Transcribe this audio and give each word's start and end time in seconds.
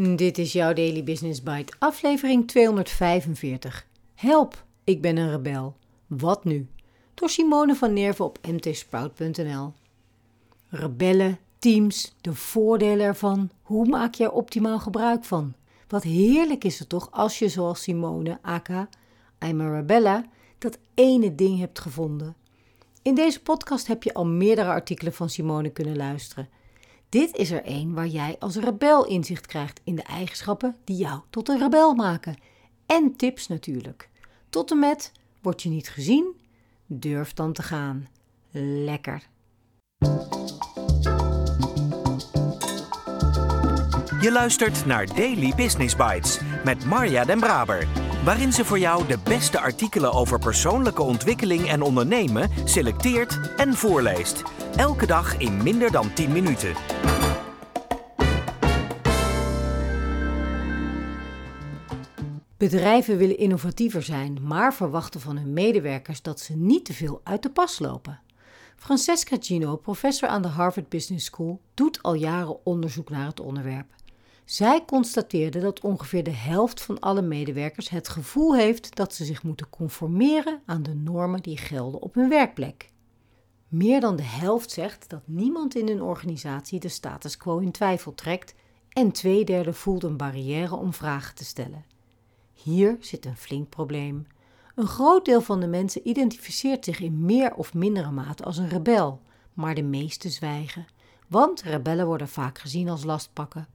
Dit 0.00 0.38
is 0.38 0.52
jouw 0.52 0.72
Daily 0.72 1.04
Business 1.04 1.42
Bite, 1.42 1.72
aflevering 1.78 2.48
245. 2.48 3.86
Help, 4.14 4.64
ik 4.84 5.00
ben 5.00 5.16
een 5.16 5.30
rebel. 5.30 5.76
Wat 6.06 6.44
nu? 6.44 6.68
Door 7.14 7.28
Simone 7.28 7.74
van 7.74 7.92
Nerven 7.92 8.24
op 8.24 8.38
mtsprout.nl. 8.46 9.72
Rebellen, 10.68 11.38
teams, 11.58 12.14
de 12.20 12.34
voordelen 12.34 13.06
ervan. 13.06 13.50
Hoe 13.62 13.86
maak 13.86 14.14
je 14.14 14.24
er 14.24 14.32
optimaal 14.32 14.78
gebruik 14.78 15.24
van? 15.24 15.54
Wat 15.88 16.02
heerlijk 16.02 16.64
is 16.64 16.78
het 16.78 16.88
toch 16.88 17.10
als 17.10 17.38
je 17.38 17.48
zoals 17.48 17.82
Simone, 17.82 18.38
aka 18.42 18.88
I'm 19.44 19.60
a 19.60 19.74
Rebella, 19.76 20.24
dat 20.58 20.78
ene 20.94 21.34
ding 21.34 21.58
hebt 21.58 21.78
gevonden. 21.78 22.36
In 23.02 23.14
deze 23.14 23.42
podcast 23.42 23.86
heb 23.86 24.02
je 24.02 24.14
al 24.14 24.26
meerdere 24.26 24.68
artikelen 24.68 25.12
van 25.12 25.30
Simone 25.30 25.70
kunnen 25.70 25.96
luisteren. 25.96 26.48
Dit 27.08 27.36
is 27.36 27.50
er 27.50 27.64
één 27.64 27.94
waar 27.94 28.06
jij 28.06 28.36
als 28.38 28.56
rebel 28.56 29.06
inzicht 29.06 29.46
krijgt 29.46 29.80
in 29.84 29.94
de 29.94 30.02
eigenschappen 30.02 30.76
die 30.84 30.96
jou 30.96 31.20
tot 31.30 31.48
een 31.48 31.58
rebel 31.58 31.94
maken. 31.94 32.36
En 32.86 33.16
tips 33.16 33.48
natuurlijk. 33.48 34.08
Tot 34.50 34.70
en 34.70 34.78
met, 34.78 35.12
word 35.42 35.62
je 35.62 35.68
niet 35.68 35.88
gezien? 35.88 36.36
Durf 36.86 37.32
dan 37.32 37.52
te 37.52 37.62
gaan. 37.62 38.08
Lekker. 38.50 39.28
Je 44.20 44.32
luistert 44.32 44.86
naar 44.86 45.06
Daily 45.06 45.52
Business 45.56 45.96
Bites 45.96 46.40
met 46.64 46.84
Marja 46.84 47.24
Den 47.24 47.40
Braber, 47.40 47.86
waarin 48.24 48.52
ze 48.52 48.64
voor 48.64 48.78
jou 48.78 49.06
de 49.06 49.18
beste 49.24 49.60
artikelen 49.60 50.12
over 50.12 50.38
persoonlijke 50.38 51.02
ontwikkeling 51.02 51.68
en 51.68 51.82
ondernemen 51.82 52.50
selecteert 52.64 53.54
en 53.56 53.74
voorleest. 53.74 54.42
Elke 54.76 55.06
dag 55.06 55.38
in 55.38 55.62
minder 55.62 55.90
dan 55.90 56.12
10 56.12 56.32
minuten. 56.32 56.74
Bedrijven 62.58 63.16
willen 63.16 63.38
innovatiever 63.38 64.02
zijn, 64.02 64.38
maar 64.42 64.74
verwachten 64.74 65.20
van 65.20 65.36
hun 65.36 65.52
medewerkers 65.52 66.22
dat 66.22 66.40
ze 66.40 66.56
niet 66.56 66.84
te 66.84 66.92
veel 66.92 67.20
uit 67.24 67.42
de 67.42 67.50
pas 67.50 67.78
lopen. 67.78 68.20
Francesca 68.76 69.36
Gino, 69.40 69.76
professor 69.76 70.28
aan 70.28 70.42
de 70.42 70.48
Harvard 70.48 70.88
Business 70.88 71.26
School, 71.26 71.60
doet 71.74 72.02
al 72.02 72.14
jaren 72.14 72.66
onderzoek 72.66 73.10
naar 73.10 73.26
het 73.26 73.40
onderwerp. 73.40 73.86
Zij 74.44 74.84
constateerde 74.84 75.60
dat 75.60 75.80
ongeveer 75.80 76.22
de 76.22 76.30
helft 76.30 76.82
van 76.82 77.00
alle 77.00 77.22
medewerkers 77.22 77.88
het 77.88 78.08
gevoel 78.08 78.56
heeft 78.56 78.96
dat 78.96 79.14
ze 79.14 79.24
zich 79.24 79.42
moeten 79.42 79.70
conformeren 79.70 80.62
aan 80.66 80.82
de 80.82 80.94
normen 80.94 81.42
die 81.42 81.56
gelden 81.56 82.00
op 82.00 82.14
hun 82.14 82.28
werkplek. 82.28 82.90
Meer 83.68 84.00
dan 84.00 84.16
de 84.16 84.22
helft 84.22 84.70
zegt 84.70 85.08
dat 85.08 85.22
niemand 85.24 85.74
in 85.74 85.88
hun 85.88 86.02
organisatie 86.02 86.80
de 86.80 86.88
status 86.88 87.36
quo 87.36 87.58
in 87.58 87.72
twijfel 87.72 88.14
trekt 88.14 88.54
en 88.88 89.12
twee 89.12 89.44
derde 89.44 89.72
voelt 89.72 90.02
een 90.02 90.16
barrière 90.16 90.74
om 90.74 90.94
vragen 90.94 91.34
te 91.34 91.44
stellen. 91.44 91.84
Hier 92.62 92.96
zit 93.00 93.26
een 93.26 93.36
flink 93.36 93.68
probleem. 93.68 94.26
Een 94.74 94.86
groot 94.86 95.24
deel 95.24 95.40
van 95.40 95.60
de 95.60 95.66
mensen 95.66 96.08
identificeert 96.08 96.84
zich 96.84 97.00
in 97.00 97.24
meer 97.24 97.54
of 97.54 97.74
mindere 97.74 98.10
mate 98.10 98.44
als 98.44 98.56
een 98.56 98.68
rebel, 98.68 99.20
maar 99.52 99.74
de 99.74 99.82
meeste 99.82 100.28
zwijgen, 100.28 100.86
want 101.28 101.62
rebellen 101.62 102.06
worden 102.06 102.28
vaak 102.28 102.58
gezien 102.58 102.88
als 102.88 103.04
lastpakken. 103.04 103.68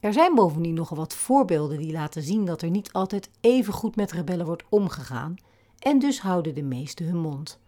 Er 0.00 0.12
zijn 0.12 0.34
bovendien 0.34 0.74
nogal 0.74 0.96
wat 0.96 1.14
voorbeelden 1.14 1.78
die 1.78 1.92
laten 1.92 2.22
zien 2.22 2.44
dat 2.44 2.62
er 2.62 2.70
niet 2.70 2.92
altijd 2.92 3.30
even 3.40 3.72
goed 3.72 3.96
met 3.96 4.12
rebellen 4.12 4.46
wordt 4.46 4.64
omgegaan, 4.68 5.36
en 5.78 5.98
dus 5.98 6.20
houden 6.20 6.54
de 6.54 6.62
meesten 6.62 7.06
hun 7.06 7.20
mond. 7.20 7.58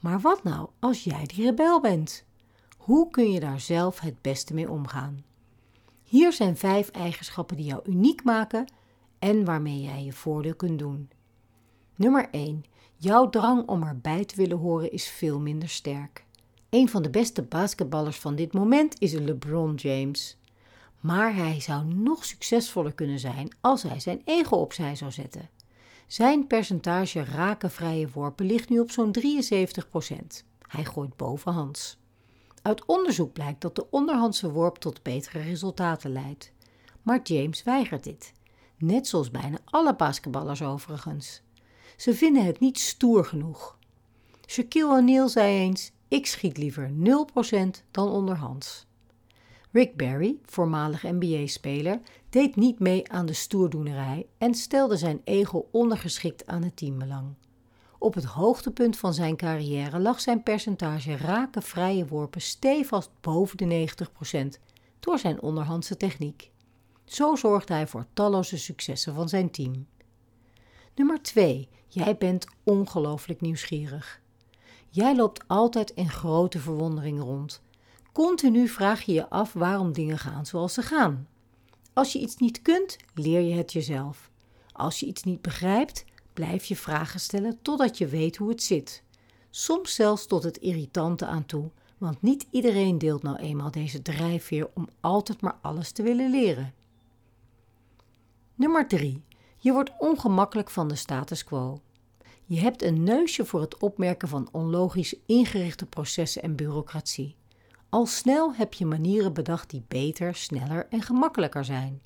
Maar 0.00 0.20
wat 0.20 0.42
nou 0.42 0.68
als 0.78 1.04
jij 1.04 1.26
die 1.26 1.44
rebel 1.44 1.80
bent? 1.80 2.24
Hoe 2.76 3.10
kun 3.10 3.30
je 3.30 3.40
daar 3.40 3.60
zelf 3.60 4.00
het 4.00 4.20
beste 4.20 4.54
mee 4.54 4.70
omgaan? 4.70 5.24
Hier 6.02 6.32
zijn 6.32 6.56
vijf 6.56 6.88
eigenschappen 6.88 7.56
die 7.56 7.66
jou 7.66 7.82
uniek 7.84 8.24
maken 8.24 8.66
en 9.20 9.44
waarmee 9.44 9.80
jij 9.80 10.04
je 10.04 10.12
voordeel 10.12 10.54
kunt 10.54 10.78
doen. 10.78 11.10
Nummer 11.94 12.28
1. 12.30 12.64
Jouw 12.96 13.28
drang 13.28 13.68
om 13.68 13.82
erbij 13.82 14.24
te 14.24 14.36
willen 14.36 14.58
horen 14.58 14.92
is 14.92 15.08
veel 15.08 15.40
minder 15.40 15.68
sterk. 15.68 16.24
Een 16.70 16.88
van 16.88 17.02
de 17.02 17.10
beste 17.10 17.42
basketballers 17.42 18.18
van 18.18 18.34
dit 18.34 18.52
moment 18.52 19.00
is 19.00 19.12
LeBron 19.12 19.74
James. 19.74 20.38
Maar 21.00 21.34
hij 21.34 21.60
zou 21.60 21.84
nog 21.84 22.24
succesvoller 22.24 22.92
kunnen 22.92 23.18
zijn 23.18 23.56
als 23.60 23.82
hij 23.82 24.00
zijn 24.00 24.22
ego 24.24 24.56
opzij 24.56 24.96
zou 24.96 25.10
zetten. 25.10 25.50
Zijn 26.06 26.46
percentage 26.46 27.24
rakenvrije 27.24 28.08
worpen 28.12 28.46
ligt 28.46 28.68
nu 28.68 28.78
op 28.78 28.90
zo'n 28.90 29.14
73%. 29.20 29.20
Hij 30.66 30.84
gooit 30.84 31.16
bovenhands. 31.16 31.98
Uit 32.62 32.84
onderzoek 32.86 33.32
blijkt 33.32 33.60
dat 33.60 33.74
de 33.74 33.90
onderhandse 33.90 34.50
worp 34.50 34.76
tot 34.76 35.02
betere 35.02 35.40
resultaten 35.40 36.12
leidt. 36.12 36.52
Maar 37.02 37.20
James 37.22 37.62
weigert 37.62 38.04
dit. 38.04 38.32
Net 38.80 39.06
zoals 39.06 39.30
bijna 39.30 39.58
alle 39.64 39.96
basketballers 39.96 40.62
overigens. 40.62 41.42
Ze 41.96 42.14
vinden 42.14 42.44
het 42.44 42.60
niet 42.60 42.78
stoer 42.78 43.24
genoeg. 43.24 43.78
Shaquille 44.46 44.96
O'Neal 44.96 45.28
zei 45.28 45.58
eens: 45.58 45.92
Ik 46.08 46.26
schiet 46.26 46.56
liever 46.56 46.90
0% 46.90 46.92
dan 47.90 48.08
onderhands. 48.08 48.86
Rick 49.72 49.96
Barry, 49.96 50.38
voormalig 50.44 51.02
NBA-speler, 51.02 52.00
deed 52.30 52.56
niet 52.56 52.78
mee 52.78 53.12
aan 53.12 53.26
de 53.26 53.32
stoerdoenerij 53.32 54.26
en 54.38 54.54
stelde 54.54 54.96
zijn 54.96 55.20
ego 55.24 55.68
ondergeschikt 55.70 56.46
aan 56.46 56.62
het 56.62 56.76
teambelang. 56.76 57.34
Op 57.98 58.14
het 58.14 58.24
hoogtepunt 58.24 58.98
van 58.98 59.14
zijn 59.14 59.36
carrière 59.36 59.98
lag 59.98 60.20
zijn 60.20 60.42
percentage 60.42 61.16
rake 61.16 61.60
vrije 61.60 62.06
worpen 62.06 62.40
stevast 62.40 63.10
boven 63.20 63.56
de 63.56 63.88
90% 64.56 64.60
door 65.00 65.18
zijn 65.18 65.42
onderhandse 65.42 65.96
techniek. 65.96 66.50
Zo 67.10 67.36
zorgde 67.36 67.72
hij 67.72 67.86
voor 67.86 68.06
talloze 68.12 68.58
successen 68.58 69.14
van 69.14 69.28
zijn 69.28 69.50
team. 69.50 69.86
Nummer 70.94 71.22
2. 71.22 71.68
Jij 71.88 72.16
bent 72.16 72.46
ongelooflijk 72.64 73.40
nieuwsgierig. 73.40 74.20
Jij 74.88 75.16
loopt 75.16 75.44
altijd 75.46 75.90
in 75.90 76.10
grote 76.10 76.58
verwondering 76.58 77.20
rond. 77.20 77.62
Continu 78.12 78.68
vraag 78.68 79.02
je 79.02 79.12
je 79.12 79.28
af 79.28 79.52
waarom 79.52 79.92
dingen 79.92 80.18
gaan 80.18 80.46
zoals 80.46 80.74
ze 80.74 80.82
gaan. 80.82 81.28
Als 81.92 82.12
je 82.12 82.18
iets 82.18 82.36
niet 82.36 82.62
kunt, 82.62 82.96
leer 83.14 83.40
je 83.40 83.54
het 83.54 83.72
jezelf. 83.72 84.30
Als 84.72 85.00
je 85.00 85.06
iets 85.06 85.22
niet 85.22 85.42
begrijpt, 85.42 86.04
blijf 86.32 86.64
je 86.64 86.76
vragen 86.76 87.20
stellen 87.20 87.58
totdat 87.62 87.98
je 87.98 88.06
weet 88.06 88.36
hoe 88.36 88.48
het 88.48 88.62
zit. 88.62 89.02
Soms 89.50 89.94
zelfs 89.94 90.26
tot 90.26 90.42
het 90.42 90.56
irritante 90.56 91.26
aan 91.26 91.46
toe, 91.46 91.70
want 91.98 92.22
niet 92.22 92.46
iedereen 92.50 92.98
deelt 92.98 93.22
nou 93.22 93.36
eenmaal 93.36 93.70
deze 93.70 94.02
drijfveer 94.02 94.70
om 94.74 94.88
altijd 95.00 95.40
maar 95.40 95.58
alles 95.60 95.92
te 95.92 96.02
willen 96.02 96.30
leren. 96.30 96.74
Nummer 98.60 98.88
3. 98.88 99.24
Je 99.56 99.72
wordt 99.72 99.92
ongemakkelijk 99.98 100.70
van 100.70 100.88
de 100.88 100.94
status 100.94 101.44
quo. 101.44 101.80
Je 102.44 102.60
hebt 102.60 102.82
een 102.82 103.02
neusje 103.02 103.44
voor 103.44 103.60
het 103.60 103.78
opmerken 103.78 104.28
van 104.28 104.48
onlogisch 104.52 105.14
ingerichte 105.26 105.86
processen 105.86 106.42
en 106.42 106.56
bureaucratie. 106.56 107.36
Al 107.88 108.06
snel 108.06 108.54
heb 108.54 108.74
je 108.74 108.86
manieren 108.86 109.32
bedacht 109.32 109.70
die 109.70 109.84
beter, 109.88 110.34
sneller 110.34 110.86
en 110.90 111.02
gemakkelijker 111.02 111.64
zijn. 111.64 112.02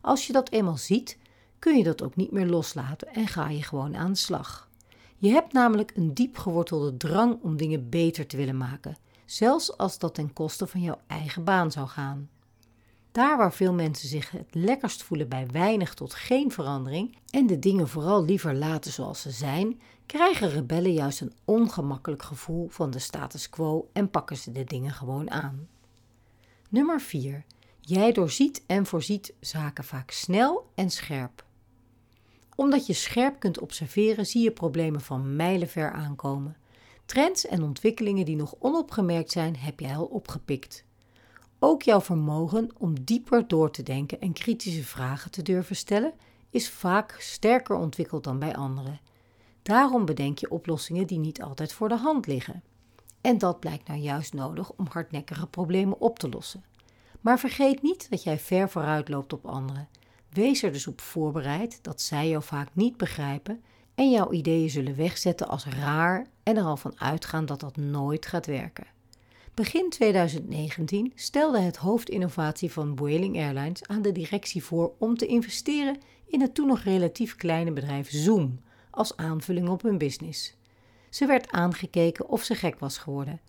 Als 0.00 0.26
je 0.26 0.32
dat 0.32 0.50
eenmaal 0.50 0.76
ziet, 0.76 1.18
kun 1.58 1.76
je 1.76 1.84
dat 1.84 2.02
ook 2.02 2.16
niet 2.16 2.32
meer 2.32 2.46
loslaten 2.46 3.08
en 3.08 3.26
ga 3.26 3.48
je 3.48 3.62
gewoon 3.62 3.96
aan 3.96 4.12
de 4.12 4.18
slag. 4.18 4.68
Je 5.16 5.28
hebt 5.28 5.52
namelijk 5.52 5.92
een 5.94 6.14
diep 6.14 6.38
gewortelde 6.38 6.96
drang 6.96 7.38
om 7.42 7.56
dingen 7.56 7.88
beter 7.88 8.26
te 8.26 8.36
willen 8.36 8.56
maken, 8.56 8.96
zelfs 9.24 9.76
als 9.76 9.98
dat 9.98 10.14
ten 10.14 10.32
koste 10.32 10.66
van 10.66 10.80
jouw 10.80 11.00
eigen 11.06 11.44
baan 11.44 11.70
zou 11.70 11.88
gaan. 11.88 12.28
Daar 13.12 13.36
waar 13.36 13.52
veel 13.52 13.72
mensen 13.72 14.08
zich 14.08 14.30
het 14.30 14.54
lekkerst 14.54 15.02
voelen 15.02 15.28
bij 15.28 15.46
weinig 15.46 15.94
tot 15.94 16.14
geen 16.14 16.52
verandering 16.52 17.16
en 17.30 17.46
de 17.46 17.58
dingen 17.58 17.88
vooral 17.88 18.24
liever 18.24 18.54
laten 18.54 18.92
zoals 18.92 19.20
ze 19.20 19.30
zijn, 19.30 19.80
krijgen 20.06 20.50
rebellen 20.50 20.92
juist 20.92 21.20
een 21.20 21.32
ongemakkelijk 21.44 22.22
gevoel 22.22 22.68
van 22.68 22.90
de 22.90 22.98
status 22.98 23.50
quo 23.50 23.88
en 23.92 24.10
pakken 24.10 24.36
ze 24.36 24.52
de 24.52 24.64
dingen 24.64 24.92
gewoon 24.92 25.30
aan. 25.30 25.68
Nummer 26.68 27.00
4. 27.00 27.44
Jij 27.80 28.12
doorziet 28.12 28.62
en 28.66 28.86
voorziet 28.86 29.34
zaken 29.40 29.84
vaak 29.84 30.10
snel 30.10 30.70
en 30.74 30.90
scherp. 30.90 31.44
Omdat 32.54 32.86
je 32.86 32.92
scherp 32.92 33.38
kunt 33.38 33.60
observeren, 33.60 34.26
zie 34.26 34.42
je 34.42 34.50
problemen 34.50 35.00
van 35.00 35.36
mijlenver 35.36 35.92
aankomen. 35.92 36.56
Trends 37.06 37.46
en 37.46 37.62
ontwikkelingen 37.62 38.24
die 38.24 38.36
nog 38.36 38.54
onopgemerkt 38.58 39.30
zijn, 39.30 39.56
heb 39.56 39.80
jij 39.80 39.96
al 39.96 40.04
opgepikt. 40.04 40.84
Ook 41.62 41.82
jouw 41.82 42.00
vermogen 42.00 42.70
om 42.78 43.04
dieper 43.04 43.48
door 43.48 43.70
te 43.70 43.82
denken 43.82 44.20
en 44.20 44.32
kritische 44.32 44.84
vragen 44.84 45.30
te 45.30 45.42
durven 45.42 45.76
stellen 45.76 46.12
is 46.50 46.70
vaak 46.70 47.16
sterker 47.18 47.76
ontwikkeld 47.76 48.24
dan 48.24 48.38
bij 48.38 48.56
anderen. 48.56 49.00
Daarom 49.62 50.04
bedenk 50.04 50.38
je 50.38 50.50
oplossingen 50.50 51.06
die 51.06 51.18
niet 51.18 51.42
altijd 51.42 51.72
voor 51.72 51.88
de 51.88 51.96
hand 51.96 52.26
liggen. 52.26 52.62
En 53.20 53.38
dat 53.38 53.60
blijkt 53.60 53.88
nou 53.88 54.00
juist 54.00 54.32
nodig 54.32 54.72
om 54.72 54.86
hardnekkige 54.90 55.46
problemen 55.46 56.00
op 56.00 56.18
te 56.18 56.28
lossen. 56.28 56.64
Maar 57.20 57.38
vergeet 57.38 57.82
niet 57.82 58.10
dat 58.10 58.22
jij 58.22 58.38
ver 58.38 58.70
vooruit 58.70 59.08
loopt 59.08 59.32
op 59.32 59.46
anderen. 59.46 59.88
Wees 60.28 60.62
er 60.62 60.72
dus 60.72 60.86
op 60.86 61.00
voorbereid 61.00 61.78
dat 61.82 62.00
zij 62.00 62.28
jou 62.28 62.42
vaak 62.42 62.68
niet 62.72 62.96
begrijpen 62.96 63.62
en 63.94 64.10
jouw 64.10 64.32
ideeën 64.32 64.70
zullen 64.70 64.96
wegzetten 64.96 65.48
als 65.48 65.64
raar 65.64 66.26
en 66.42 66.56
er 66.56 66.64
al 66.64 66.76
van 66.76 67.00
uitgaan 67.00 67.46
dat 67.46 67.60
dat 67.60 67.76
nooit 67.76 68.26
gaat 68.26 68.46
werken. 68.46 68.86
Begin 69.54 69.90
2019 69.90 71.12
stelde 71.14 71.58
het 71.58 71.76
hoofdinnovatie 71.76 72.72
van 72.72 72.96
Vueling 72.96 73.36
Airlines 73.36 73.86
aan 73.86 74.02
de 74.02 74.12
directie 74.12 74.64
voor 74.64 74.92
om 74.98 75.16
te 75.16 75.26
investeren 75.26 75.98
in 76.26 76.40
het 76.40 76.54
toen 76.54 76.66
nog 76.66 76.80
relatief 76.80 77.36
kleine 77.36 77.72
bedrijf 77.72 78.10
Zoom 78.10 78.60
als 78.90 79.16
aanvulling 79.16 79.68
op 79.68 79.82
hun 79.82 79.98
business. 79.98 80.54
Ze 81.08 81.26
werd 81.26 81.50
aangekeken 81.50 82.28
of 82.28 82.42
ze 82.42 82.54
gek 82.54 82.78
was 82.78 82.98
geworden. 82.98 83.40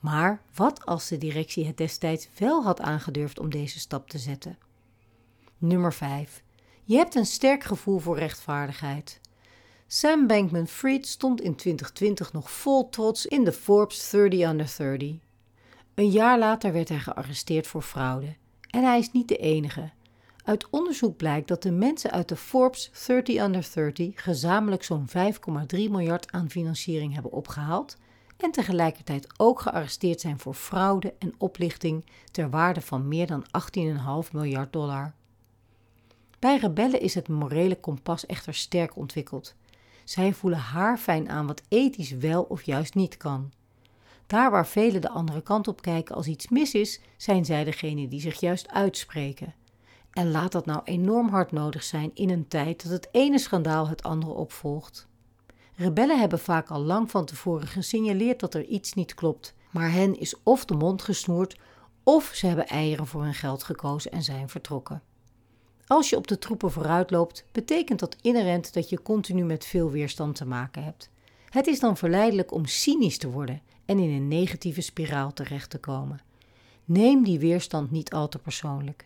Maar 0.00 0.42
wat 0.54 0.86
als 0.86 1.08
de 1.08 1.18
directie 1.18 1.66
het 1.66 1.76
destijds 1.76 2.28
wel 2.38 2.62
had 2.62 2.80
aangedurfd 2.80 3.38
om 3.38 3.50
deze 3.50 3.78
stap 3.78 4.08
te 4.08 4.18
zetten? 4.18 4.58
Nummer 5.58 5.92
5. 5.92 6.42
Je 6.84 6.96
hebt 6.96 7.14
een 7.14 7.26
sterk 7.26 7.64
gevoel 7.64 7.98
voor 7.98 8.18
rechtvaardigheid. 8.18 9.20
Sam 9.86 10.26
Bankman-Fried 10.26 11.06
stond 11.06 11.40
in 11.40 11.54
2020 11.54 12.32
nog 12.32 12.50
vol 12.50 12.88
trots 12.88 13.26
in 13.26 13.44
de 13.44 13.52
Forbes 13.52 14.10
30 14.10 14.48
Under 14.48 14.74
30. 14.76 15.29
Een 15.94 16.10
jaar 16.10 16.38
later 16.38 16.72
werd 16.72 16.88
hij 16.88 16.98
gearresteerd 16.98 17.66
voor 17.66 17.82
fraude. 17.82 18.36
En 18.70 18.84
hij 18.84 18.98
is 18.98 19.12
niet 19.12 19.28
de 19.28 19.36
enige. 19.36 19.90
Uit 20.44 20.70
onderzoek 20.70 21.16
blijkt 21.16 21.48
dat 21.48 21.62
de 21.62 21.70
mensen 21.70 22.10
uit 22.10 22.28
de 22.28 22.36
Forbes 22.36 22.90
30 23.06 23.42
Under 23.42 23.68
30 23.74 24.22
gezamenlijk 24.24 24.82
zo'n 24.82 25.08
5,3 25.08 25.14
miljard 25.70 26.32
aan 26.32 26.50
financiering 26.50 27.14
hebben 27.14 27.32
opgehaald 27.32 27.96
en 28.36 28.50
tegelijkertijd 28.50 29.26
ook 29.36 29.60
gearresteerd 29.60 30.20
zijn 30.20 30.38
voor 30.38 30.54
fraude 30.54 31.14
en 31.18 31.34
oplichting 31.38 32.04
ter 32.30 32.50
waarde 32.50 32.80
van 32.80 33.08
meer 33.08 33.26
dan 33.26 33.44
18,5 34.26 34.32
miljard 34.32 34.72
dollar. 34.72 35.12
Bij 36.38 36.56
rebellen 36.56 37.00
is 37.00 37.14
het 37.14 37.28
morele 37.28 37.80
kompas 37.80 38.26
echter 38.26 38.54
sterk 38.54 38.96
ontwikkeld. 38.96 39.54
Zij 40.04 40.32
voelen 40.32 40.58
haarfijn 40.58 41.28
aan 41.28 41.46
wat 41.46 41.62
ethisch 41.68 42.10
wel 42.10 42.42
of 42.42 42.62
juist 42.62 42.94
niet 42.94 43.16
kan. 43.16 43.52
Daar 44.30 44.50
waar 44.50 44.66
velen 44.66 45.00
de 45.00 45.08
andere 45.08 45.42
kant 45.42 45.68
op 45.68 45.82
kijken 45.82 46.14
als 46.14 46.26
iets 46.26 46.48
mis 46.48 46.74
is, 46.74 47.00
zijn 47.16 47.44
zij 47.44 47.64
degene 47.64 48.08
die 48.08 48.20
zich 48.20 48.40
juist 48.40 48.68
uitspreken. 48.68 49.54
En 50.12 50.30
laat 50.30 50.52
dat 50.52 50.66
nou 50.66 50.80
enorm 50.84 51.28
hard 51.28 51.52
nodig 51.52 51.82
zijn 51.82 52.10
in 52.14 52.30
een 52.30 52.48
tijd 52.48 52.82
dat 52.82 52.92
het 52.92 53.08
ene 53.12 53.38
schandaal 53.38 53.88
het 53.88 54.02
andere 54.02 54.32
opvolgt. 54.32 55.08
Rebellen 55.74 56.18
hebben 56.18 56.38
vaak 56.38 56.68
al 56.68 56.80
lang 56.80 57.10
van 57.10 57.24
tevoren 57.24 57.66
gesignaleerd 57.66 58.40
dat 58.40 58.54
er 58.54 58.64
iets 58.64 58.92
niet 58.92 59.14
klopt, 59.14 59.54
maar 59.70 59.92
hen 59.92 60.18
is 60.20 60.34
of 60.42 60.64
de 60.64 60.74
mond 60.74 61.02
gesnoerd 61.02 61.58
of 62.02 62.30
ze 62.34 62.46
hebben 62.46 62.66
eieren 62.66 63.06
voor 63.06 63.22
hun 63.22 63.34
geld 63.34 63.62
gekozen 63.62 64.12
en 64.12 64.22
zijn 64.22 64.48
vertrokken. 64.48 65.02
Als 65.86 66.10
je 66.10 66.16
op 66.16 66.26
de 66.26 66.38
troepen 66.38 66.70
vooruit 66.70 67.10
loopt, 67.10 67.44
betekent 67.52 68.00
dat 68.00 68.16
inherent 68.20 68.72
dat 68.74 68.88
je 68.88 69.02
continu 69.02 69.44
met 69.44 69.66
veel 69.66 69.90
weerstand 69.90 70.34
te 70.34 70.46
maken 70.46 70.84
hebt. 70.84 71.10
Het 71.48 71.66
is 71.66 71.80
dan 71.80 71.96
verleidelijk 71.96 72.52
om 72.52 72.66
cynisch 72.66 73.18
te 73.18 73.30
worden 73.30 73.62
en 73.90 73.98
in 73.98 74.10
een 74.10 74.28
negatieve 74.28 74.80
spiraal 74.80 75.32
terecht 75.32 75.70
te 75.70 75.78
komen. 75.78 76.20
Neem 76.84 77.24
die 77.24 77.38
weerstand 77.38 77.90
niet 77.90 78.12
al 78.12 78.28
te 78.28 78.38
persoonlijk. 78.38 79.04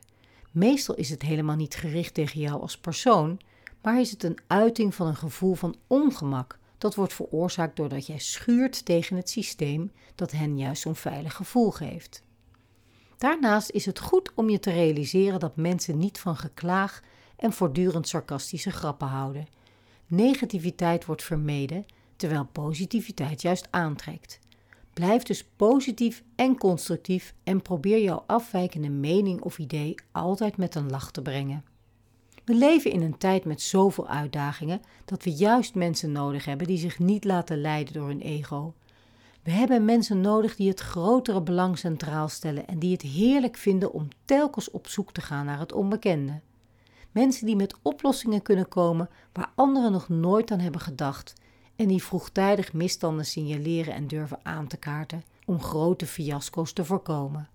Meestal 0.50 0.94
is 0.94 1.10
het 1.10 1.22
helemaal 1.22 1.56
niet 1.56 1.74
gericht 1.74 2.14
tegen 2.14 2.40
jou 2.40 2.60
als 2.60 2.78
persoon, 2.78 3.40
maar 3.82 4.00
is 4.00 4.10
het 4.10 4.22
een 4.22 4.38
uiting 4.46 4.94
van 4.94 5.06
een 5.06 5.16
gevoel 5.16 5.54
van 5.54 5.76
ongemak 5.86 6.58
dat 6.78 6.94
wordt 6.94 7.12
veroorzaakt 7.12 7.76
doordat 7.76 8.06
jij 8.06 8.18
schuurt 8.18 8.84
tegen 8.84 9.16
het 9.16 9.30
systeem 9.30 9.92
dat 10.14 10.30
hen 10.30 10.58
juist 10.58 10.82
zo'n 10.82 10.96
veilig 10.96 11.34
gevoel 11.34 11.70
geeft. 11.70 12.22
Daarnaast 13.18 13.70
is 13.70 13.86
het 13.86 13.98
goed 13.98 14.32
om 14.34 14.50
je 14.50 14.58
te 14.58 14.70
realiseren 14.70 15.40
dat 15.40 15.56
mensen 15.56 15.98
niet 15.98 16.18
van 16.18 16.36
geklaag 16.36 17.02
en 17.36 17.52
voortdurend 17.52 18.08
sarcastische 18.08 18.70
grappen 18.70 19.08
houden. 19.08 19.46
Negativiteit 20.06 21.04
wordt 21.04 21.22
vermeden, 21.22 21.86
terwijl 22.16 22.48
positiviteit 22.52 23.42
juist 23.42 23.68
aantrekt. 23.70 24.42
Blijf 24.94 25.22
dus 25.22 25.44
positief 25.56 26.22
en 26.34 26.58
constructief 26.58 27.34
en 27.44 27.62
probeer 27.62 28.02
jouw 28.02 28.24
afwijkende 28.26 28.88
mening 28.90 29.40
of 29.40 29.58
idee 29.58 29.94
altijd 30.12 30.56
met 30.56 30.74
een 30.74 30.90
lach 30.90 31.10
te 31.10 31.22
brengen. 31.22 31.64
We 32.44 32.54
leven 32.54 32.90
in 32.90 33.02
een 33.02 33.18
tijd 33.18 33.44
met 33.44 33.60
zoveel 33.60 34.08
uitdagingen 34.08 34.80
dat 35.04 35.24
we 35.24 35.30
juist 35.32 35.74
mensen 35.74 36.12
nodig 36.12 36.44
hebben 36.44 36.66
die 36.66 36.78
zich 36.78 36.98
niet 36.98 37.24
laten 37.24 37.60
leiden 37.60 37.94
door 37.94 38.06
hun 38.06 38.20
ego. 38.20 38.74
We 39.42 39.50
hebben 39.50 39.84
mensen 39.84 40.20
nodig 40.20 40.56
die 40.56 40.68
het 40.68 40.80
grotere 40.80 41.42
belang 41.42 41.78
centraal 41.78 42.28
stellen 42.28 42.66
en 42.66 42.78
die 42.78 42.92
het 42.92 43.02
heerlijk 43.02 43.56
vinden 43.56 43.92
om 43.92 44.08
telkens 44.24 44.70
op 44.70 44.88
zoek 44.88 45.12
te 45.12 45.20
gaan 45.20 45.46
naar 45.46 45.58
het 45.58 45.72
onbekende. 45.72 46.40
Mensen 47.10 47.46
die 47.46 47.56
met 47.56 47.76
oplossingen 47.82 48.42
kunnen 48.42 48.68
komen 48.68 49.08
waar 49.32 49.52
anderen 49.54 49.92
nog 49.92 50.08
nooit 50.08 50.50
aan 50.50 50.60
hebben 50.60 50.80
gedacht 50.80 51.34
en 51.76 51.88
die 51.88 52.02
vroegtijdig 52.02 52.72
misstanden 52.72 53.26
signaleren 53.26 53.94
en 53.94 54.06
durven 54.06 54.38
aan 54.42 54.66
te 54.66 54.76
kaarten 54.76 55.24
om 55.44 55.60
grote 55.60 56.06
fiasco's 56.06 56.72
te 56.72 56.84
voorkomen. 56.84 57.48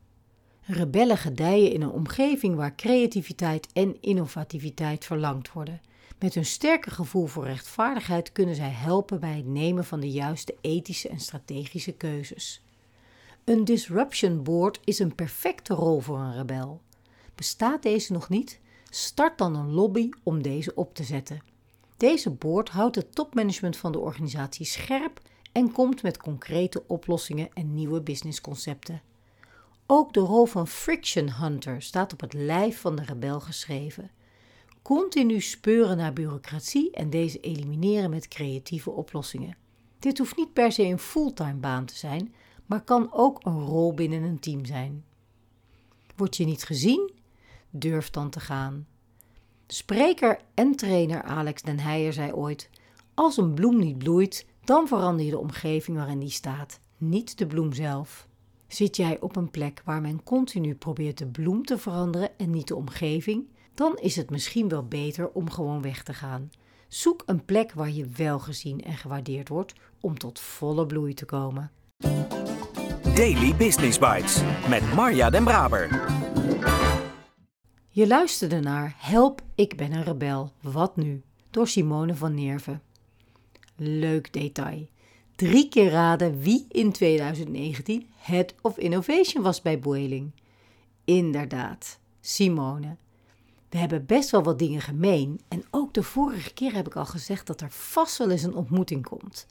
Rebellen 0.62 1.18
gedijen 1.18 1.72
in 1.72 1.82
een 1.82 1.92
omgeving 1.92 2.56
waar 2.56 2.76
creativiteit 2.76 3.68
en 3.74 4.02
innovativiteit 4.02 5.06
verlangd 5.06 5.54
worden. 5.54 5.82
Met 6.20 6.34
hun 6.34 6.46
sterke 6.46 6.92
gevoel 6.92 7.26
voor 7.26 7.46
rechtvaardigheid 7.46 8.32
kunnen 8.32 8.56
zij 8.56 8.70
helpen 8.70 9.20
bij 9.20 9.36
het 9.36 9.48
nemen 9.48 9.86
van 9.86 10.00
de 10.00 10.12
juiste 10.12 10.56
ethische 10.62 11.10
en 11.10 11.20
strategische 11.20 11.92
keuzes. 11.92 12.62
Een 13.44 13.66
disruption 13.66 14.44
board 14.44 14.80
is 14.84 15.00
een 15.00 15.16
perfecte 15.16 15.74
rol 15.74 16.00
voor 16.00 16.18
een 16.18 16.36
rebel. 16.36 16.82
Bestaat 17.36 17.84
deze 17.84 18.14
nog 18.14 18.30
niet? 18.30 18.60
Start 18.90 19.38
dan 19.38 19.56
een 19.56 19.72
lobby 19.72 20.10
om 20.24 20.42
deze 20.42 20.76
op 20.76 20.96
te 20.96 21.04
zetten. 21.04 21.42
Deze 22.00 22.30
board 22.30 22.70
houdt 22.70 22.96
het 22.96 23.16
topmanagement 23.16 23.78
van 23.78 23.92
de 23.92 24.00
organisatie 24.00 24.66
scherp 24.66 25.22
en 25.52 25.72
komt 25.72 26.02
met 26.02 26.18
concrete 26.18 26.84
oplossingen 26.88 27.50
en 27.54 27.74
nieuwe 27.74 28.02
businessconcepten. 28.02 29.02
Ook 29.86 30.14
de 30.14 30.20
rol 30.20 30.46
van 30.46 30.68
friction 30.68 31.32
hunter 31.32 31.82
staat 31.82 32.14
op 32.14 32.20
het 32.20 32.34
lijf 32.34 32.80
van 32.80 32.96
de 32.96 33.04
rebel 33.04 33.40
geschreven. 33.40 34.12
Continu 34.82 35.42
speuren 35.42 35.98
naar 35.98 36.14
bureaucratie 36.14 36.92
en 36.92 37.10
deze 37.10 37.40
elimineren 37.40 38.10
met 38.10 38.28
creatieve 38.28 38.90
oplossingen. 38.90 39.58
Dit 40.00 40.18
hoeft 40.18 40.38
niet 40.38 40.54
per 40.54 40.72
se 40.72 40.84
een 40.84 41.00
fulltime 41.00 41.60
baan 41.60 41.86
te 41.86 41.96
zijn, 41.96 42.34
maar 42.66 42.84
kan 42.84 43.14
ook 43.14 43.46
een 43.46 43.60
rol 43.60 43.94
binnen 43.94 44.24
een 44.24 44.40
team 44.40 44.66
zijn. 44.66 45.04
Word 46.16 46.38
je 46.38 46.46
niet 46.46 46.64
gezien? 46.64 47.12
Durf 47.70 48.10
dan 48.10 48.30
te 48.30 48.40
gaan. 48.40 48.88
Spreker 49.72 50.40
en 50.54 50.76
trainer 50.76 51.24
Alex 51.24 51.62
Den 51.62 51.80
Heijer 51.80 52.14
zei 52.14 52.34
ooit: 52.34 52.70
Als 53.14 53.38
een 53.38 53.54
bloem 53.54 53.80
niet 53.80 53.98
bloeit, 53.98 54.46
dan 54.64 54.88
verander 54.88 55.26
je 55.26 55.32
de 55.32 55.38
omgeving 55.38 55.98
waarin 55.98 56.20
die 56.20 56.30
staat, 56.30 56.80
niet 56.98 57.38
de 57.38 57.48
bloem 57.48 57.74
zelf. 57.74 58.28
Zit 58.68 58.96
jij 58.96 59.20
op 59.20 59.36
een 59.36 59.52
plek 59.52 59.82
waar 59.86 60.02
men 60.02 60.24
continu 60.24 60.76
probeert 60.76 61.18
de 61.18 61.28
bloem 61.28 61.66
te 61.66 61.78
veranderen 61.78 62.38
en 62.38 62.50
niet 62.50 62.68
de 62.68 62.76
omgeving, 62.76 63.48
dan 63.74 63.98
is 63.98 64.16
het 64.16 64.30
misschien 64.30 64.70
wel 64.70 64.88
beter 64.88 65.30
om 65.30 65.50
gewoon 65.50 65.82
weg 65.82 66.04
te 66.04 66.14
gaan. 66.14 66.52
Zoek 66.88 67.24
een 67.26 67.46
plek 67.46 67.74
waar 67.74 67.92
je 67.92 68.08
wel 68.16 68.40
gezien 68.40 68.84
en 68.84 68.98
gewaardeerd 68.98 69.50
wordt 69.50 69.74
om 70.00 70.18
tot 70.18 70.40
volle 70.40 70.86
bloei 70.86 71.14
te 71.14 71.26
komen. 71.26 71.72
Daily 73.16 73.56
Business 73.56 74.00
Bites 74.00 74.42
met 74.70 74.94
Marja 74.94 75.30
Den 75.30 75.44
Braber. 75.44 76.08
Je 78.00 78.08
luisterde 78.08 78.60
naar 78.60 78.96
Help, 78.98 79.42
ik 79.56 79.78
ben 79.78 79.92
een 79.92 80.04
rebel. 80.04 80.52
Wat 80.62 80.96
nu? 80.96 81.22
Door 81.50 81.68
Simone 81.68 82.16
van 82.16 82.34
Nerven. 82.34 82.82
Leuk 83.76 84.34
detail. 84.34 84.88
Drie 85.36 85.70
keer 85.70 85.90
raden 85.90 86.40
wie 86.40 86.66
in 86.70 86.92
2019 86.92 88.08
Head 88.16 88.56
of 88.62 88.78
Innovation 88.78 89.44
was 89.44 89.62
bij 89.62 89.80
Boeing. 89.80 90.32
Inderdaad, 91.06 92.00
Simone. 92.22 92.96
We 93.70 93.78
hebben 93.78 94.06
best 94.06 94.30
wel 94.30 94.44
wat 94.44 94.60
dingen 94.60 94.82
gemeen 94.82 95.42
en 95.48 95.64
ook 95.72 95.94
de 95.94 96.04
vorige 96.04 96.54
keer 96.54 96.74
heb 96.74 96.88
ik 96.88 96.96
al 96.96 97.06
gezegd 97.06 97.48
dat 97.48 97.62
er 97.62 97.72
vast 97.72 98.18
wel 98.18 98.30
eens 98.30 98.44
een 98.44 98.56
ontmoeting 98.56 99.06
komt. 99.06 99.48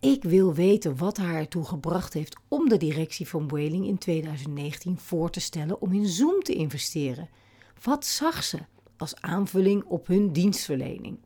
Ik 0.00 0.22
wil 0.22 0.54
weten 0.54 0.96
wat 0.96 1.16
haar 1.16 1.34
ertoe 1.34 1.64
gebracht 1.64 2.12
heeft 2.12 2.36
om 2.48 2.68
de 2.68 2.76
directie 2.76 3.28
van 3.28 3.46
Boeing 3.46 3.86
in 3.86 3.98
2019 3.98 4.98
voor 4.98 5.30
te 5.30 5.40
stellen 5.40 5.80
om 5.80 5.92
in 5.92 6.06
Zoom 6.06 6.42
te 6.42 6.54
investeren. 6.54 7.28
Wat 7.82 8.06
zag 8.06 8.44
ze 8.44 8.58
als 8.96 9.20
aanvulling 9.20 9.84
op 9.84 10.06
hun 10.06 10.32
dienstverlening? 10.32 11.18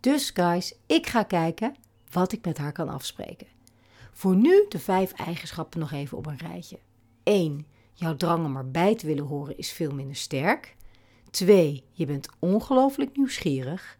Dus 0.00 0.30
guys, 0.30 0.74
ik 0.86 1.06
ga 1.06 1.22
kijken 1.22 1.74
wat 2.10 2.32
ik 2.32 2.44
met 2.44 2.58
haar 2.58 2.72
kan 2.72 2.88
afspreken. 2.88 3.46
Voor 4.12 4.36
nu 4.36 4.64
de 4.68 4.78
vijf 4.78 5.12
eigenschappen 5.12 5.80
nog 5.80 5.92
even 5.92 6.18
op 6.18 6.26
een 6.26 6.38
rijtje. 6.38 6.78
1. 7.22 7.66
Jouw 7.92 8.16
drang 8.16 8.44
om 8.44 8.56
erbij 8.56 8.96
te 8.96 9.06
willen 9.06 9.24
horen 9.24 9.58
is 9.58 9.72
veel 9.72 9.94
minder 9.94 10.16
sterk. 10.16 10.76
2. 11.30 11.84
Je 11.92 12.06
bent 12.06 12.28
ongelooflijk 12.38 13.16
nieuwsgierig. 13.16 13.98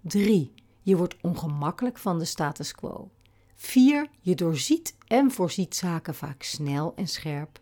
3. 0.00 0.52
Je 0.82 0.96
wordt 0.96 1.16
ongemakkelijk 1.20 1.98
van 1.98 2.18
de 2.18 2.24
status 2.24 2.74
quo. 2.74 3.10
4. 3.54 4.08
Je 4.20 4.34
doorziet 4.34 4.96
en 5.06 5.30
voorziet 5.30 5.76
zaken 5.76 6.14
vaak 6.14 6.42
snel 6.42 6.92
en 6.96 7.08
scherp. 7.08 7.60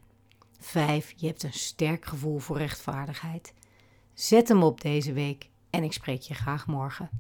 5. 0.59 1.13
Je 1.17 1.27
hebt 1.27 1.43
een 1.43 1.53
sterk 1.53 2.05
gevoel 2.05 2.39
voor 2.39 2.57
rechtvaardigheid. 2.57 3.53
Zet 4.21 4.49
hem 4.49 4.63
op 4.63 4.81
deze 4.81 5.13
week 5.13 5.51
en 5.71 5.83
ik 5.83 5.93
spreek 5.93 6.21
je 6.21 6.35
graag 6.35 6.67
morgen. 6.67 7.11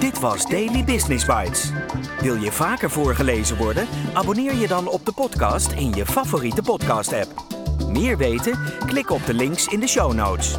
Dit 0.00 0.20
was 0.20 0.46
Daily 0.46 0.84
Business 0.84 1.26
Bites. 1.26 1.72
Wil 2.20 2.36
je 2.36 2.52
vaker 2.52 2.90
voorgelezen 2.90 3.56
worden? 3.56 3.86
Abonneer 4.14 4.54
je 4.54 4.66
dan 4.66 4.88
op 4.88 5.04
de 5.04 5.12
podcast 5.12 5.72
in 5.72 5.92
je 5.92 6.06
favoriete 6.06 6.62
podcast-app. 6.62 7.44
Meer 7.88 8.16
weten? 8.16 8.58
Klik 8.86 9.10
op 9.10 9.26
de 9.26 9.34
links 9.34 9.66
in 9.66 9.80
de 9.80 9.88
show 9.88 10.12
notes. 10.12 10.56